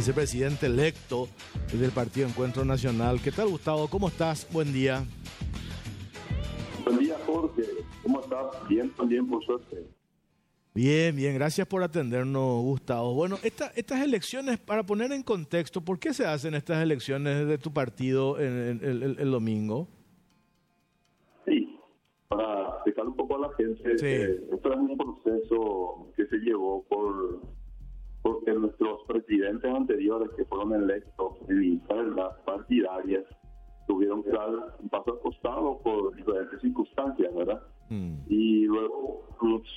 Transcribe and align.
vicepresidente 0.00 0.64
electo 0.64 1.28
del 1.78 1.90
Partido 1.90 2.26
Encuentro 2.26 2.64
Nacional. 2.64 3.20
¿Qué 3.22 3.30
tal, 3.30 3.48
Gustavo? 3.48 3.86
¿Cómo 3.86 4.08
estás? 4.08 4.50
Buen 4.50 4.72
día. 4.72 5.04
Buen 6.86 7.00
día, 7.00 7.16
Jorge. 7.26 7.64
¿Cómo 8.02 8.22
estás? 8.22 8.46
Bien, 8.66 8.88
también, 8.96 9.28
por 9.28 9.44
suerte. 9.44 9.84
Bien, 10.72 11.14
bien, 11.14 11.34
gracias 11.34 11.66
por 11.66 11.82
atendernos, 11.82 12.62
Gustavo. 12.62 13.12
Bueno, 13.12 13.36
estas 13.42 14.02
elecciones, 14.02 14.58
para 14.58 14.84
poner 14.84 15.12
en 15.12 15.22
contexto, 15.22 15.82
¿por 15.82 15.98
qué 15.98 16.14
se 16.14 16.24
hacen 16.24 16.54
estas 16.54 16.82
elecciones 16.82 17.46
de 17.46 17.58
tu 17.58 17.70
partido 17.70 18.38
el, 18.38 19.30
domingo? 19.30 19.86
Sí, 21.44 21.78
para 22.26 22.70
explicar 22.76 23.06
un 23.06 23.16
poco 23.16 23.36
a 23.36 23.48
la 23.48 23.54
gente, 23.54 23.98
sí. 23.98 24.06
Eh, 24.06 24.40
esto 24.50 24.72
es 24.72 24.78
un 24.78 24.96
proceso 24.96 26.10
que 26.16 26.24
se 26.24 26.38
llevó 26.38 26.84
por 26.84 27.59
porque 28.22 28.52
nuestros 28.52 29.00
presidentes 29.06 29.74
anteriores 29.74 30.30
que 30.36 30.44
fueron 30.44 30.74
electos 30.74 31.38
en 31.48 32.16
las 32.16 32.36
partidarias 32.44 33.24
tuvieron 33.86 34.22
que 34.22 34.30
dar 34.30 34.50
un 34.78 34.88
paso 34.88 35.12
al 35.12 35.20
costado 35.20 35.78
por 35.82 36.14
diferentes 36.14 36.60
circunstancias, 36.60 37.34
¿verdad? 37.34 37.62
Mm. 37.88 38.18
Y 38.28 38.66
luego 38.66 39.26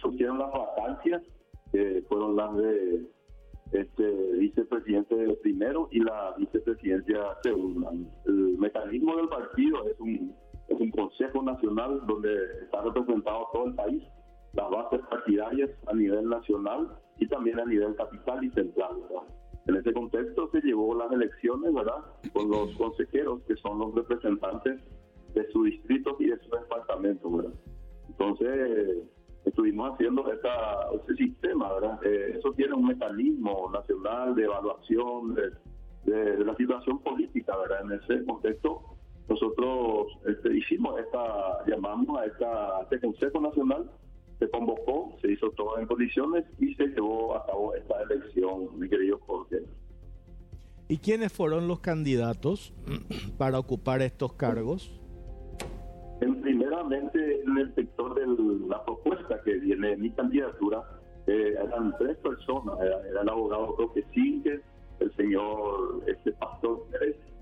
surgieron 0.02 0.40
las 0.40 0.52
vacancias, 0.52 1.24
que 1.72 2.04
fueron 2.08 2.36
las 2.36 2.56
de 2.58 3.08
este 3.72 4.34
vicepresidente 4.38 5.16
primero 5.42 5.88
y 5.92 6.00
la 6.00 6.36
vicepresidencia 6.38 7.20
segunda. 7.42 7.90
El 8.26 8.58
mecanismo 8.60 9.16
del 9.16 9.30
partido 9.30 9.88
es 9.90 10.00
un, 10.00 10.36
es 10.68 10.80
un 10.80 10.92
consejo 10.92 11.42
nacional 11.42 12.02
donde 12.06 12.30
está 12.62 12.82
representado 12.84 13.48
todo 13.52 13.66
el 13.66 13.74
país 13.74 14.04
las 14.54 14.70
bases 14.70 15.02
partidarias 15.10 15.70
a 15.88 15.94
nivel 15.94 16.30
nacional 16.30 16.96
y 17.18 17.28
también 17.28 17.60
a 17.60 17.66
nivel 17.66 17.96
capital 17.96 18.44
y 18.44 18.52
central. 18.52 18.96
En 19.66 19.76
ese 19.76 19.94
contexto 19.94 20.50
se 20.52 20.62
llevó 20.62 20.94
las 20.96 21.12
elecciones, 21.12 21.74
¿verdad? 21.74 22.04
Con 22.34 22.50
los 22.50 22.76
consejeros 22.76 23.42
que 23.48 23.56
son 23.58 23.80
los 23.80 23.96
representantes 23.96 24.82
de 25.34 25.52
su 25.52 25.64
distrito 25.64 26.16
y 26.20 26.28
de 26.28 26.38
su 26.40 26.50
departamento, 26.52 27.32
¿verdad? 27.32 27.54
Entonces, 28.10 29.08
estuvimos 29.46 29.94
haciendo 29.94 30.32
esta, 30.32 30.88
ese 31.02 31.16
sistema, 31.16 31.74
¿verdad? 31.74 32.00
Eh, 32.04 32.36
eso 32.38 32.52
tiene 32.54 32.74
un 32.74 32.88
mecanismo 32.88 33.72
nacional 33.74 34.36
de 34.36 34.44
evaluación 34.44 35.36
de, 35.36 35.52
la 36.06 36.54
situación 36.58 37.00
política, 37.00 37.58
¿verdad? 37.58 37.86
En 37.86 37.92
ese 37.94 38.26
contexto, 38.26 38.82
nosotros 39.30 40.08
este, 40.28 40.58
hicimos 40.58 41.00
esta, 41.00 41.66
llamamos 41.66 42.20
a, 42.20 42.26
esta, 42.26 42.78
a 42.78 42.82
este 42.84 43.00
Consejo 43.00 43.40
Nacional 43.40 43.90
se 44.44 44.50
convocó, 44.50 45.16
se 45.22 45.32
hizo 45.32 45.50
todo 45.52 45.80
en 45.80 45.88
condiciones 45.88 46.46
y 46.60 46.74
se 46.76 46.88
llevó 46.88 47.36
a 47.36 47.46
cabo 47.46 47.74
esta 47.76 48.02
elección, 48.04 48.78
mi 48.78 48.90
querido 48.90 49.20
Jorge. 49.26 49.64
¿Y 50.90 50.98
quiénes 50.98 51.32
fueron 51.32 51.68
los 51.68 51.80
candidatos 51.80 52.74
para 53.38 53.60
ocupar 53.60 54.02
estos 54.02 54.34
cargos? 54.34 55.00
En, 56.22 56.42
primeramente, 56.42 57.42
en 57.42 57.58
el 57.58 57.74
sector 57.76 58.16
de 58.16 58.68
la 58.68 58.84
propuesta 58.84 59.42
que 59.44 59.54
viene 59.56 59.96
mi 59.98 60.12
candidatura, 60.12 60.84
eh, 61.28 61.56
eran 61.64 61.96
tres 61.98 62.18
personas, 62.18 62.76
era, 62.82 63.22
el 63.22 63.30
abogado 63.30 63.76
Roque 63.78 64.04
Singer, 64.14 64.62
el 65.00 65.16
señor 65.16 66.04
este 66.08 66.32
pastor 66.34 66.86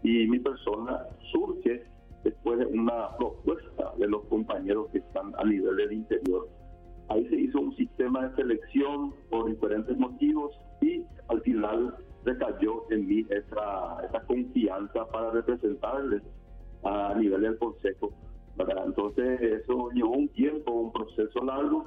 y 0.03 0.27
mi 0.27 0.39
persona 0.39 1.05
surge 1.31 1.83
después 2.23 2.59
de 2.59 2.65
una 2.65 3.15
propuesta 3.17 3.91
de 3.97 4.07
los 4.07 4.23
compañeros 4.25 4.87
que 4.91 4.99
están 4.99 5.33
a 5.37 5.43
nivel 5.43 5.75
del 5.75 5.91
interior 5.93 6.47
Ahí 7.11 7.27
se 7.27 7.35
hizo 7.35 7.59
un 7.59 7.75
sistema 7.75 8.25
de 8.25 8.35
selección 8.37 9.13
por 9.29 9.45
diferentes 9.49 9.97
motivos 9.97 10.57
y 10.79 11.03
al 11.27 11.41
final 11.41 11.93
recayó 12.23 12.89
en 12.89 13.05
mí 13.05 13.25
esa, 13.29 14.23
confianza 14.27 15.05
para 15.07 15.31
representarles 15.31 16.23
a 16.83 17.13
nivel 17.15 17.41
del 17.41 17.57
Consejo. 17.57 18.13
Entonces 18.85 19.41
eso 19.41 19.89
llevó 19.91 20.11
un 20.11 20.29
tiempo, 20.29 20.71
un 20.71 20.93
proceso 20.93 21.43
largo. 21.43 21.85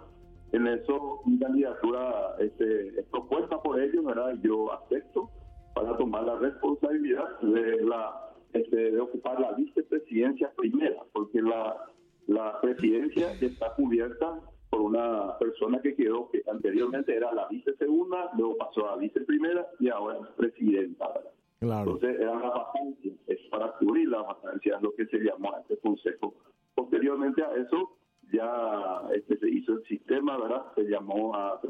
En 0.52 0.66
eso 0.66 1.20
mi 1.24 1.38
candidatura 1.38 2.36
este, 2.40 2.88
es 3.00 3.06
propuesta 3.06 3.62
por 3.62 3.80
ellos, 3.80 4.04
¿verdad? 4.04 4.34
yo 4.42 4.74
acepto 4.74 5.30
para 5.74 5.96
tomar 5.96 6.24
la 6.24 6.36
responsabilidad 6.36 7.40
de, 7.40 7.82
la, 7.82 8.30
este, 8.52 8.92
de 8.92 9.00
ocupar 9.00 9.40
la 9.40 9.52
vicepresidencia 9.52 10.52
primera, 10.54 11.02
porque 11.14 11.40
la 11.40 12.60
presidencia 12.60 13.32
está 13.40 13.74
cubierta 13.74 14.38
por 14.74 14.80
una 14.80 15.38
persona 15.38 15.80
que 15.80 15.94
quedó, 15.94 16.28
que 16.32 16.42
anteriormente 16.50 17.14
era 17.14 17.32
la 17.32 17.46
vice 17.46 17.76
segunda, 17.76 18.28
luego 18.36 18.56
pasó 18.56 18.88
a 18.88 18.96
vice 18.96 19.20
primera 19.20 19.64
y 19.78 19.88
ahora 19.88 20.18
es 20.18 20.26
presidenta. 20.36 21.14
Entonces 21.60 22.18
era 22.18 22.34
la 22.34 22.48
vacancia, 22.48 23.12
es 23.28 23.38
para 23.52 23.70
cubrir 23.78 24.08
la 24.08 24.22
vacancia, 24.22 24.74
es 24.74 24.82
lo 24.82 24.92
que 24.96 25.06
se 25.06 25.18
llamó 25.18 25.54
a 25.54 25.60
este 25.60 25.76
consejo. 25.76 26.34
Posteriormente 26.74 27.44
a 27.44 27.54
eso, 27.54 27.96
ya 28.32 29.02
este, 29.14 29.38
se 29.38 29.48
hizo 29.48 29.74
el 29.74 29.84
sistema, 29.84 30.36
¿verdad? 30.38 30.64
Se 30.74 30.82
llamó 30.82 31.36
a, 31.36 31.60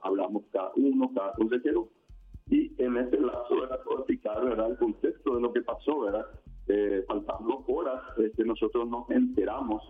hablamos 0.00 0.44
cada 0.50 0.72
uno, 0.76 1.10
cada 1.14 1.34
consejero, 1.34 1.90
y 2.48 2.72
en 2.82 2.96
ese 2.96 3.20
lazo 3.20 3.62
era 3.62 3.74
explicar, 3.74 4.42
¿verdad? 4.42 4.70
El 4.70 4.78
contexto 4.78 5.34
de 5.34 5.42
lo 5.42 5.52
que 5.52 5.60
pasó, 5.60 6.00
¿verdad? 6.00 6.26
Eh, 6.68 7.04
faltando 7.06 7.62
horas, 7.68 8.00
este, 8.16 8.42
nosotros 8.42 8.88
nos 8.88 9.10
enteramos 9.10 9.82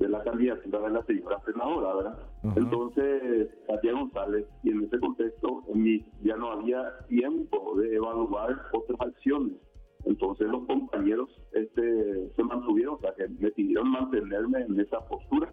de 0.00 0.08
la 0.08 0.24
candidatura 0.24 0.80
de 0.80 0.90
la 0.90 1.04
señora 1.04 1.40
senadora, 1.44 1.94
¿verdad? 1.94 2.18
Entonces, 2.56 3.50
Katia 3.66 3.92
González, 3.92 4.46
y 4.64 4.70
en 4.70 4.84
ese 4.84 4.98
contexto 4.98 5.62
ya 6.22 6.36
no 6.36 6.52
había 6.52 6.82
tiempo 7.08 7.74
de 7.76 7.96
evaluar 7.96 8.56
otras 8.72 9.00
acciones. 9.00 9.56
Entonces 10.06 10.48
los 10.48 10.64
compañeros 10.64 11.28
este, 11.52 12.30
se 12.34 12.42
mantuvieron, 12.42 12.94
o 12.94 12.98
sea, 13.00 13.14
que 13.14 13.28
me 13.28 13.50
pidieron 13.50 13.90
mantenerme 13.90 14.62
en 14.62 14.80
esa 14.80 15.06
postura 15.06 15.52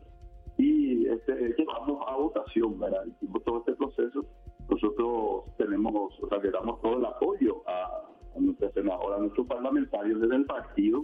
y 0.57 1.05
este, 1.07 1.53
llevamos 1.57 2.01
a 2.07 2.15
votación, 2.15 2.79
¿verdad? 2.79 3.05
Hicimos 3.05 3.43
todo 3.43 3.59
este 3.59 3.73
proceso. 3.73 4.25
Nosotros 4.69 5.43
tenemos, 5.57 6.17
o 6.23 6.29
sea, 6.29 6.37
le 6.37 6.51
damos 6.51 6.81
todo 6.81 6.97
el 6.97 7.05
apoyo 7.05 7.61
a, 7.67 8.07
a 8.33 8.39
nuestra 8.39 8.71
senadora, 8.71 9.17
a 9.17 9.19
nuestros 9.19 9.45
parlamentarios 9.47 10.21
desde 10.21 10.37
el 10.37 10.45
partido 10.45 11.03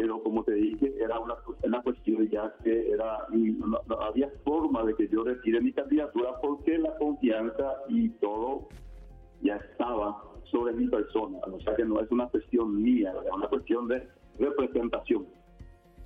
pero 0.00 0.22
como 0.22 0.42
te 0.44 0.54
dije, 0.54 0.94
era 0.98 1.20
una, 1.20 1.34
una 1.62 1.82
cuestión 1.82 2.26
ya 2.30 2.54
que 2.64 2.90
era 2.90 3.26
no, 3.30 3.78
había 4.00 4.30
forma 4.44 4.82
de 4.84 4.94
que 4.94 5.06
yo 5.08 5.22
retire 5.24 5.60
mi 5.60 5.74
candidatura 5.74 6.40
porque 6.40 6.78
la 6.78 6.96
confianza 6.96 7.74
y 7.86 8.08
todo 8.08 8.68
ya 9.42 9.56
estaba 9.56 10.22
sobre 10.44 10.72
mi 10.72 10.88
persona, 10.88 11.38
o 11.40 11.60
sea 11.60 11.76
que 11.76 11.84
no 11.84 12.00
es 12.00 12.10
una 12.10 12.26
cuestión 12.28 12.82
mía, 12.82 13.12
es 13.26 13.30
una 13.30 13.46
cuestión 13.48 13.88
de 13.88 14.08
representación. 14.38 15.26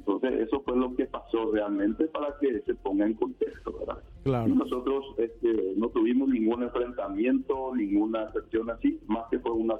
Entonces 0.00 0.40
eso 0.40 0.60
fue 0.62 0.76
lo 0.76 0.92
que 0.96 1.06
pasó 1.06 1.52
realmente 1.52 2.06
para 2.06 2.36
que 2.40 2.62
se 2.62 2.74
ponga 2.74 3.06
en 3.06 3.14
contexto, 3.14 3.78
¿verdad? 3.78 4.02
Claro. 4.24 4.48
Y 4.48 4.56
nosotros 4.56 5.04
este, 5.18 5.74
no 5.76 5.88
tuvimos 5.90 6.28
ningún 6.30 6.64
enfrentamiento, 6.64 7.72
ninguna 7.76 8.26
cuestión 8.32 8.70
así, 8.70 8.98
más 9.06 9.26
que 9.30 9.38
fue 9.38 9.52
una 9.52 9.76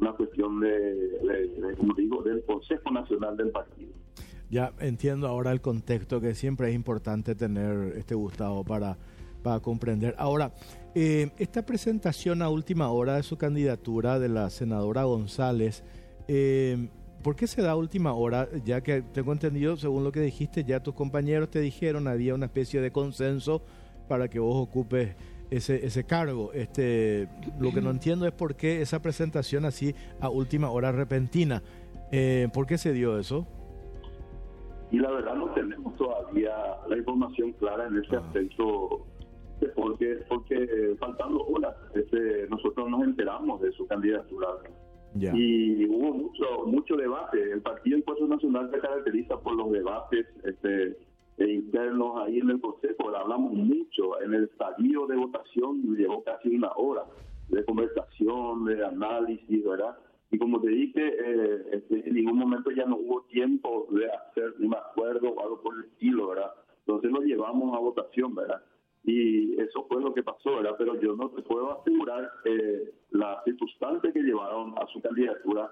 una 0.00 0.12
cuestión 0.12 0.60
de, 0.60 1.74
como 1.76 1.94
digo, 1.94 2.22
del 2.22 2.42
Consejo 2.44 2.90
Nacional 2.90 3.36
del 3.36 3.50
Partido. 3.50 3.92
Ya 4.50 4.72
entiendo 4.80 5.28
ahora 5.28 5.52
el 5.52 5.60
contexto 5.60 6.20
que 6.20 6.34
siempre 6.34 6.70
es 6.70 6.74
importante 6.74 7.34
tener, 7.34 7.94
este 7.96 8.14
Gustavo, 8.14 8.64
para, 8.64 8.96
para 9.42 9.60
comprender. 9.60 10.14
Ahora, 10.18 10.52
eh, 10.94 11.30
esta 11.38 11.64
presentación 11.64 12.42
a 12.42 12.48
última 12.48 12.90
hora 12.90 13.16
de 13.16 13.22
su 13.22 13.36
candidatura 13.36 14.18
de 14.18 14.28
la 14.28 14.50
senadora 14.50 15.04
González, 15.04 15.84
eh, 16.26 16.88
¿por 17.22 17.36
qué 17.36 17.46
se 17.46 17.62
da 17.62 17.72
a 17.72 17.76
última 17.76 18.12
hora? 18.12 18.48
Ya 18.64 18.80
que 18.80 19.02
tengo 19.02 19.32
entendido, 19.32 19.76
según 19.76 20.02
lo 20.02 20.10
que 20.10 20.20
dijiste, 20.20 20.64
ya 20.64 20.82
tus 20.82 20.94
compañeros 20.94 21.50
te 21.50 21.60
dijeron, 21.60 22.08
había 22.08 22.34
una 22.34 22.46
especie 22.46 22.80
de 22.80 22.90
consenso 22.90 23.62
para 24.08 24.28
que 24.28 24.40
vos 24.40 24.56
ocupes 24.56 25.14
ese, 25.50 25.84
ese 25.84 26.04
cargo. 26.04 26.52
Este, 26.52 27.28
lo 27.60 27.72
que 27.72 27.80
no 27.80 27.90
entiendo 27.90 28.26
es 28.26 28.32
por 28.32 28.54
qué 28.56 28.80
esa 28.80 29.02
presentación 29.02 29.64
así 29.64 29.94
a 30.20 30.28
última 30.28 30.70
hora 30.70 30.92
repentina. 30.92 31.62
Eh, 32.12 32.48
¿Por 32.52 32.66
qué 32.66 32.78
se 32.78 32.92
dio 32.92 33.18
eso? 33.18 33.46
Y 34.90 34.98
la 34.98 35.10
verdad 35.10 35.34
no 35.34 35.50
tenemos 35.50 35.96
todavía 35.96 36.50
la 36.88 36.96
información 36.96 37.52
clara 37.52 37.86
en 37.86 37.98
ese 37.98 38.16
ah. 38.16 38.20
aspecto, 38.20 39.06
porque, 39.76 40.18
porque 40.28 40.96
faltando 40.98 41.44
horas 41.46 41.76
este, 41.94 42.48
nosotros 42.48 42.88
nos 42.90 43.02
enteramos 43.04 43.60
de 43.60 43.72
su 43.72 43.86
candidatura. 43.86 44.48
Y 45.14 45.86
hubo 45.86 46.12
mucho 46.14 46.44
mucho 46.66 46.96
debate. 46.96 47.52
El 47.52 47.60
Partido 47.62 47.98
Encuentro 47.98 48.28
Nacional 48.28 48.70
se 48.72 48.78
caracteriza 48.78 49.40
por 49.40 49.54
los 49.56 49.72
debates 49.72 50.26
este, 50.44 50.96
internos 51.48 52.20
ahí 52.20 52.38
en 52.38 52.50
el 52.50 52.60
Consejo, 52.60 53.14
hablamos 53.16 53.52
mucho, 53.52 54.20
en 54.22 54.34
el 54.34 54.44
estadio 54.44 55.06
de 55.06 55.16
votación 55.16 55.96
llevó 55.96 56.22
casi 56.22 56.54
una 56.54 56.70
hora 56.76 57.04
de 57.48 57.64
conversación, 57.64 58.64
de 58.64 58.84
análisis, 58.84 59.64
¿verdad? 59.64 59.96
Y 60.30 60.38
como 60.38 60.60
te 60.60 60.68
dije, 60.68 61.00
eh, 61.02 61.64
este, 61.72 62.08
en 62.08 62.14
ningún 62.14 62.38
momento 62.38 62.70
ya 62.70 62.86
no 62.86 62.96
hubo 62.96 63.22
tiempo 63.22 63.88
de 63.90 64.06
hacer 64.10 64.54
un 64.60 64.74
acuerdo 64.74 65.30
o 65.30 65.42
algo 65.42 65.60
por 65.60 65.74
el 65.74 65.84
estilo, 65.86 66.28
¿verdad? 66.28 66.52
Entonces 66.86 67.10
lo 67.10 67.20
llevamos 67.20 67.76
a 67.76 67.80
votación, 67.80 68.34
¿verdad? 68.34 68.62
Y 69.02 69.60
eso 69.60 69.86
fue 69.88 70.00
lo 70.00 70.14
que 70.14 70.22
pasó, 70.22 70.56
¿verdad? 70.56 70.76
Pero 70.78 71.00
yo 71.00 71.16
no 71.16 71.30
te 71.30 71.42
puedo 71.42 71.80
asegurar 71.80 72.30
eh, 72.44 72.92
las 73.10 73.42
circunstancias 73.44 74.12
que 74.12 74.22
llevaron 74.22 74.74
a 74.78 74.86
su 74.86 75.00
candidatura 75.00 75.70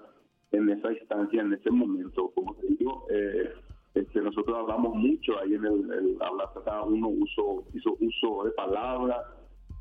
en 0.51 0.69
esa 0.69 0.91
instancia, 0.91 1.41
en 1.41 1.53
ese 1.53 1.71
momento. 1.71 2.31
Como 2.35 2.55
te 2.55 2.67
digo, 2.67 3.05
eh, 3.11 3.53
este, 3.99 4.21
nosotros 4.21 4.57
hablamos 4.57 4.95
mucho 4.95 5.39
ahí 5.39 5.53
en 5.53 5.65
el, 5.65 5.91
el 5.91 6.17
cada 6.65 6.83
uno 6.83 7.09
uso, 7.09 7.63
hizo 7.73 7.95
uso 7.99 8.43
de 8.45 8.51
palabras, 8.51 9.19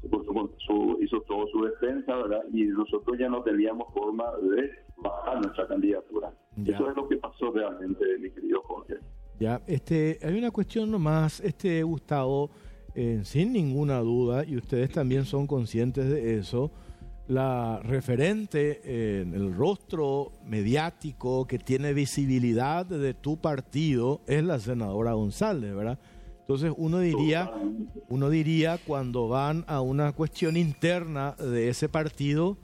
hizo 0.03 1.21
todo 1.23 1.47
su 1.49 1.65
defensa, 1.65 2.17
¿verdad? 2.17 2.43
Y 2.53 2.65
nosotros 2.65 3.19
ya 3.19 3.29
no 3.29 3.43
teníamos 3.43 3.93
forma 3.93 4.25
de 4.43 4.71
bajar 4.97 5.41
nuestra 5.41 5.67
candidatura. 5.67 6.33
Eso 6.65 6.91
es 6.91 6.97
lo 6.97 7.09
que 7.09 7.17
pasó 7.17 7.51
realmente, 7.53 8.05
mi 8.19 8.31
querido 8.31 8.63
Jorge. 8.63 8.97
Ya, 9.39 9.61
este, 9.67 10.19
hay 10.23 10.37
una 10.37 10.51
cuestión 10.51 10.91
nomás, 10.91 11.41
este 11.41 11.83
Gustavo, 11.83 12.51
eh, 12.95 13.21
sin 13.23 13.53
ninguna 13.53 14.01
duda, 14.01 14.45
y 14.45 14.57
ustedes 14.57 14.91
también 14.91 15.25
son 15.25 15.47
conscientes 15.47 16.11
de 16.11 16.39
eso, 16.39 16.73
la 17.29 17.81
referente 17.85 19.21
en 19.21 19.35
el 19.35 19.55
rostro 19.55 20.33
mediático 20.47 21.47
que 21.47 21.59
tiene 21.59 21.93
visibilidad 21.93 22.87
de 22.87 23.13
tu 23.15 23.37
partido 23.37 24.23
es 24.27 24.43
la 24.43 24.59
senadora 24.59 25.13
González, 25.13 25.75
¿verdad? 25.75 25.99
Entonces 26.41 26.73
uno 26.79 27.01
diría, 27.01 27.53
uno 28.09 28.31
diría 28.31 28.79
cuando 28.79 29.29
van 29.29 29.65
a 29.69 29.83
una 29.83 30.13
cuestión 30.13 30.57
interna 30.57 31.33
de 31.33 31.69
ese 31.69 31.91
partido, 31.91 32.57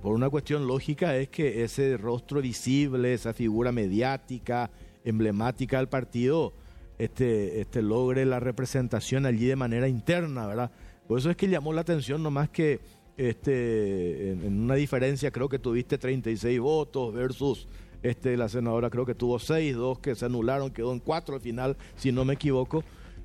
por 0.00 0.14
una 0.14 0.30
cuestión 0.30 0.68
lógica 0.68 1.16
es 1.16 1.28
que 1.28 1.64
ese 1.64 1.96
rostro 1.96 2.40
visible, 2.40 3.12
esa 3.12 3.34
figura 3.34 3.72
mediática, 3.72 4.70
emblemática 5.04 5.78
del 5.78 5.88
partido, 5.88 6.52
este, 6.98 7.60
este 7.60 7.82
logre 7.82 8.24
la 8.24 8.38
representación 8.38 9.26
allí 9.26 9.46
de 9.46 9.56
manera 9.56 9.88
interna, 9.88 10.46
¿verdad? 10.46 10.70
Por 11.08 11.18
eso 11.18 11.30
es 11.30 11.36
que 11.36 11.48
llamó 11.48 11.72
la 11.72 11.80
atención 11.80 12.22
nomás 12.22 12.48
que 12.50 12.80
este, 13.16 14.32
en, 14.32 14.62
una 14.62 14.74
diferencia 14.74 15.30
creo 15.30 15.48
que 15.48 15.58
tuviste 15.58 15.98
36 15.98 16.60
votos 16.60 17.12
versus 17.12 17.68
este, 18.02 18.36
la 18.36 18.48
senadora 18.48 18.90
creo 18.90 19.06
que 19.06 19.14
tuvo 19.14 19.38
6, 19.38 19.76
dos 19.76 19.98
que 19.98 20.14
se 20.14 20.24
anularon, 20.24 20.70
quedó 20.70 20.92
en 20.92 20.98
4 20.98 21.36
al 21.36 21.40
final, 21.40 21.76
si 21.94 22.12
no 22.12 22.24
me 22.24 22.34
equivoco. 22.34 22.82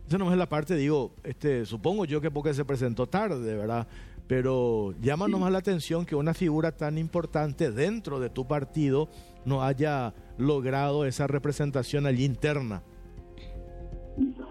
Esa 0.07 0.17
no 0.17 0.31
es 0.31 0.37
la 0.37 0.47
parte, 0.47 0.75
digo, 0.75 1.11
este, 1.23 1.65
supongo 1.65 2.05
yo 2.05 2.21
que 2.21 2.31
porque 2.31 2.53
se 2.53 2.63
presentó 2.63 3.07
tarde, 3.07 3.55
¿verdad? 3.55 3.87
Pero 4.27 4.93
llama 5.01 5.27
nomás 5.27 5.51
la 5.51 5.57
atención 5.57 6.05
que 6.05 6.15
una 6.15 6.33
figura 6.33 6.71
tan 6.71 6.97
importante 6.97 7.71
dentro 7.71 8.19
de 8.19 8.29
tu 8.29 8.47
partido 8.47 9.09
no 9.45 9.63
haya 9.63 10.13
logrado 10.37 11.05
esa 11.05 11.27
representación 11.27 12.05
allí 12.05 12.25
interna. 12.25 12.83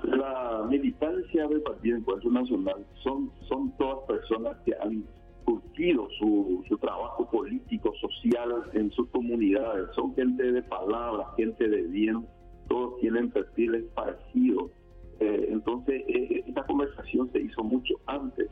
La 0.04 0.66
militancia 0.68 1.46
del 1.46 1.60
Partido 1.62 1.98
Encuentro 1.98 2.30
Nacional 2.30 2.86
son, 3.02 3.30
son 3.48 3.76
todas 3.76 4.06
personas 4.06 4.56
que 4.64 4.72
han 4.82 5.04
curtido 5.46 6.08
su, 6.18 6.62
su 6.68 6.76
trabajo 6.78 7.30
político, 7.30 7.94
social 7.94 8.64
en 8.74 8.90
sus 8.90 9.08
comunidades. 9.08 9.88
Son 9.94 10.14
gente 10.14 10.52
de 10.52 10.62
palabras, 10.62 11.28
gente 11.36 11.66
de 11.68 11.82
bien, 11.84 12.26
todos 12.68 13.00
tienen 13.00 13.30
perfiles 13.30 13.84
parecidos. 13.94 14.70
Eh, 15.20 15.48
entonces, 15.50 16.02
eh, 16.08 16.44
esta 16.46 16.64
conversación 16.64 17.30
se 17.32 17.40
hizo 17.40 17.62
mucho 17.62 17.94
antes. 18.06 18.48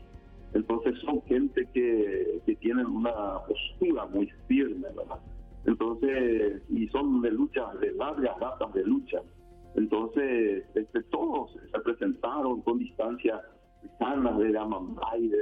Entonces, 0.54 0.94
son 1.00 1.20
gente 1.22 1.68
que, 1.74 2.40
que 2.46 2.54
tienen 2.56 2.86
una 2.86 3.40
postura 3.46 4.06
muy 4.06 4.30
firme, 4.46 4.86
¿verdad? 4.96 5.18
Entonces, 5.66 6.62
y 6.68 6.86
son 6.88 7.20
de 7.22 7.32
lucha, 7.32 7.66
de 7.80 7.92
largas 7.92 8.38
datas 8.38 8.72
de 8.72 8.83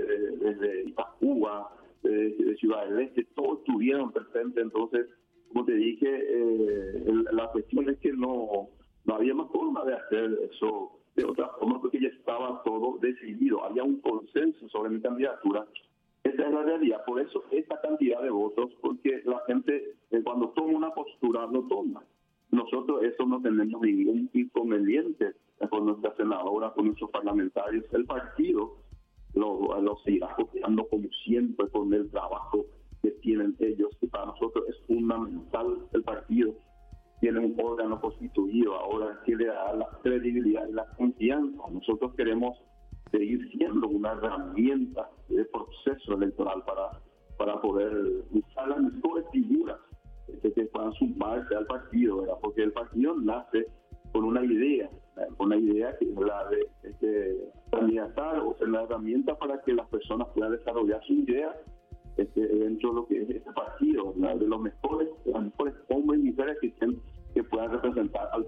desde, 0.05 0.85
Itacúa, 0.89 1.71
desde, 2.03 2.57
Ciudad 2.57 2.87
del 2.87 3.01
Este, 3.01 3.25
todos 3.35 3.59
estuvieron 3.61 4.13
presentes. 4.13 4.63
Entonces, 4.63 5.07
como 5.49 5.65
te 5.65 5.75
dije, 5.75 6.09
eh, 6.09 7.05
la 7.33 7.49
cuestión 7.49 7.89
es 7.91 7.99
que 7.99 8.13
no, 8.13 8.69
no 9.05 9.15
había 9.15 9.35
más 9.35 9.51
forma 9.51 9.85
de 9.85 9.95
hacer 9.95 10.39
eso 10.51 10.99
de 11.15 11.25
otra 11.25 11.49
forma 11.59 11.81
porque 11.81 12.01
ya 12.01 12.09
estaba 12.09 12.63
todo 12.65 12.99
decidido. 12.99 13.65
Había 13.65 13.85
un 13.85 14.01
consenso 14.01 14.69
sobre 14.69 14.91
mi 14.91 15.01
candidatura. 15.01 15.67
Esa 16.25 16.47
es 16.47 16.53
la 16.53 16.63
realidad. 16.63 17.05
Por 17.05 17.21
eso, 17.21 17.45
esta 17.51 17.81
cantidad 17.81 18.23
de 18.23 18.31
votos, 18.31 18.71
porque 18.81 19.23
la 19.25 19.41
gente 19.47 19.97
eh, 20.11 20.23
cuando 20.23 20.51
toma 20.51 20.77
una 20.77 20.95
postura 20.95 21.47
lo 21.47 21.63
toma. 21.65 22.03
Nosotros 22.51 23.03
eso 23.03 23.25
no 23.27 23.41
tenemos 23.41 23.81
ningún 23.81 24.31
inconveniente 24.35 25.33
con 25.71 25.87
nuestra 25.87 26.15
senadora, 26.17 26.71
con 26.73 26.87
nuestros 26.87 27.11
parlamentarios. 27.11 27.85
El 27.93 28.05
partido 28.05 28.77
lo, 29.35 29.81
lo 29.81 29.97
seguirá 30.05 30.35
copiando 30.35 30.87
como 30.89 31.09
siempre 31.25 31.69
con 31.71 31.93
el 31.93 32.11
trabajo 32.11 32.67
que 33.03 33.11
tienen 33.23 33.57
ellos, 33.59 33.91
que 34.01 34.09
para 34.09 34.27
nosotros 34.27 34.65
es 34.69 34.77
fundamental 34.87 35.79
el 35.93 36.03
partido. 36.03 36.55
Tiene 37.21 37.41
un 37.41 37.57
órgano 37.63 38.01
constituido 38.01 38.75
ahora 38.75 39.21
que 39.25 39.37
le 39.37 39.47
da 39.47 39.73
la 39.75 39.89
credibilidad 40.03 40.69
y 40.69 40.73
la 40.73 40.87
confianza. 40.97 41.63
Nosotros 41.71 42.15
queremos 42.17 42.59
seguir 43.11 43.49
siendo 43.53 43.89
una 43.89 44.13
herramienta 44.13 45.09
de 45.29 45.45
proceso 45.47 46.15
electoral 46.15 46.65
para, 46.65 47.01
para 47.39 47.61
poder 47.61 48.25
usar 48.33 48.69
las 48.69 48.81
mejores 48.81 49.25
figuras 49.31 49.79
que 50.41 50.67
puedan 50.67 50.93
sumarse 50.95 51.55
al 51.55 51.67
partido, 51.67 52.23
¿verdad? 52.23 52.35
porque 52.41 52.63
el 52.63 52.73
partido 52.73 53.15
nace 53.17 53.67
con 54.13 54.25
una 54.25 54.45
idea, 54.45 54.91
con 55.37 55.47
una 55.47 55.57
idea 55.57 55.97
que 55.99 56.07
es 56.07 56.17
la 56.17 56.49
de 56.49 56.67
este, 56.83 57.53
candidatar 57.73 58.39
o 58.39 58.55
la 58.67 58.83
herramienta 58.83 59.37
para 59.37 59.61
que 59.63 59.73
las 59.73 59.89
personas 59.89 60.29
puedan 60.35 60.53
desarrollar 60.53 61.03
su 61.07 61.15
idea 61.15 61.57
este, 62.17 62.47
dentro 62.47 62.91
de 62.91 62.95
lo 62.95 63.07
que 63.07 63.23
es 63.23 63.31
este 63.31 63.53
partido, 63.53 64.13
de 64.15 64.47
los 64.47 64.61
mejores, 64.61 65.09
mejores 65.25 65.75
hombres 65.89 66.21
y 66.21 66.25
mujeres 66.25 66.59
que, 66.61 66.73
que 67.35 67.45
puedan 67.45 67.71
representar 67.71 68.29
al 68.33 68.45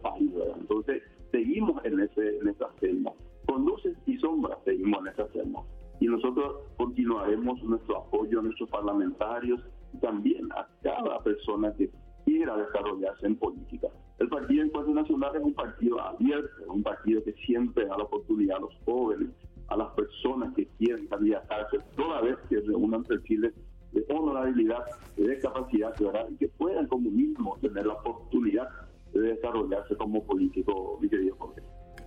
Partido 14.74 14.94
Nacional 14.94 15.36
es 15.36 15.42
un 15.42 15.54
partido 15.54 16.00
abierto, 16.00 16.64
un 16.66 16.82
partido 16.82 17.22
que 17.22 17.32
siempre 17.46 17.86
da 17.86 17.96
la 17.96 18.04
oportunidad 18.04 18.56
a 18.56 18.60
los 18.60 18.74
jóvenes, 18.84 19.30
a 19.68 19.76
las 19.76 19.88
personas 19.92 20.52
que 20.54 20.66
quieren 20.78 21.06
candidatarse, 21.06 21.78
toda 21.96 22.20
vez 22.20 22.36
que 22.48 22.60
reúnan 22.60 23.04
perfiles 23.04 23.54
de 23.92 24.04
honorabilidad, 24.08 24.84
de 25.16 25.38
capacidad 25.38 25.94
y 26.30 26.36
que 26.36 26.48
puedan 26.48 26.88
como 26.88 27.08
mismo 27.10 27.56
tener 27.60 27.86
la 27.86 27.94
oportunidad 27.94 28.68
de 29.12 29.20
desarrollarse 29.20 29.94
como 29.96 30.24
político, 30.24 30.98
mi 31.00 31.08
querido 31.08 31.36
Jorge. 31.38 31.62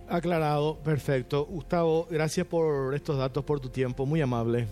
Aclarado, 0.06 0.76
perfecto. 0.84 1.46
Gustavo, 1.46 2.06
gracias 2.10 2.46
por 2.46 2.94
estos 2.94 3.16
datos, 3.16 3.44
por 3.44 3.60
tu 3.60 3.70
tiempo, 3.70 4.04
muy 4.04 4.20
amable. 4.20 4.66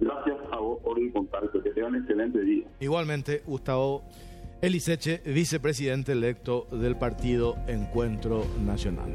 Gracias 0.00 0.36
a 0.50 0.56
vos 0.58 0.80
por 0.82 0.98
el 0.98 1.12
contacto, 1.12 1.62
que 1.62 1.70
tengan 1.70 1.94
un 1.94 2.00
excelente 2.00 2.40
día. 2.40 2.66
Igualmente, 2.80 3.42
Gustavo. 3.46 4.02
Eliseche, 4.64 5.20
vicepresidente 5.26 6.12
electo 6.12 6.66
del 6.72 6.96
partido 6.96 7.58
Encuentro 7.66 8.46
Nacional. 8.64 9.14